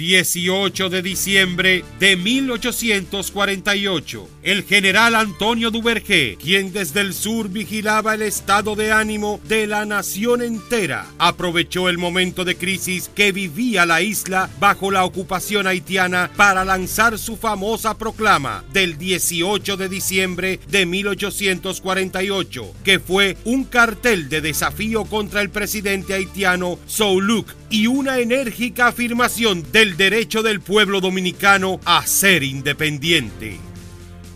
18 0.00 0.88
de 0.88 1.02
diciembre 1.02 1.84
de 1.98 2.16
1848, 2.16 4.28
el 4.42 4.64
general 4.64 5.14
Antonio 5.14 5.70
Duvergé, 5.70 6.38
quien 6.40 6.72
desde 6.72 7.02
el 7.02 7.12
sur 7.12 7.50
vigilaba 7.50 8.14
el 8.14 8.22
estado 8.22 8.76
de 8.76 8.92
ánimo 8.92 9.42
de 9.46 9.66
la 9.66 9.84
nación 9.84 10.40
entera, 10.40 11.06
aprovechó 11.18 11.90
el 11.90 11.98
momento 11.98 12.46
de 12.46 12.56
crisis 12.56 13.10
que 13.14 13.30
vivía 13.30 13.84
la 13.84 14.00
isla 14.00 14.48
bajo 14.58 14.90
la 14.90 15.04
ocupación 15.04 15.66
haitiana 15.66 16.30
para 16.34 16.64
lanzar 16.64 17.18
su 17.18 17.36
famosa 17.36 17.98
proclama 17.98 18.64
del 18.72 18.96
18 18.96 19.76
de 19.76 19.90
diciembre 19.90 20.60
de 20.68 20.86
1848, 20.86 22.72
que 22.84 23.00
fue 23.00 23.36
un 23.44 23.64
cartel 23.64 24.30
de 24.30 24.40
desafío 24.40 25.04
contra 25.04 25.42
el 25.42 25.50
presidente 25.50 26.14
haitiano 26.14 26.78
Souluc 26.86 27.59
y 27.70 27.86
una 27.86 28.18
enérgica 28.18 28.88
afirmación 28.88 29.64
del 29.72 29.96
derecho 29.96 30.42
del 30.42 30.60
pueblo 30.60 31.00
dominicano 31.00 31.80
a 31.84 32.04
ser 32.06 32.42
independiente. 32.42 33.58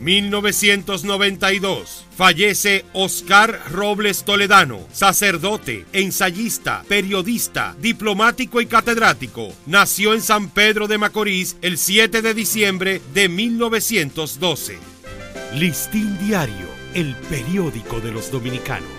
1992. 0.00 2.06
Fallece 2.16 2.84
Oscar 2.94 3.60
Robles 3.70 4.24
Toledano, 4.24 4.80
sacerdote, 4.92 5.84
ensayista, 5.92 6.84
periodista, 6.88 7.76
diplomático 7.80 8.60
y 8.60 8.66
catedrático. 8.66 9.52
Nació 9.66 10.14
en 10.14 10.22
San 10.22 10.50
Pedro 10.50 10.88
de 10.88 10.98
Macorís 10.98 11.56
el 11.62 11.78
7 11.78 12.22
de 12.22 12.34
diciembre 12.34 13.00
de 13.12 13.28
1912. 13.28 14.78
Listín 15.54 16.18
Diario, 16.18 16.68
el 16.94 17.14
periódico 17.28 18.00
de 18.00 18.12
los 18.12 18.30
dominicanos 18.30 18.98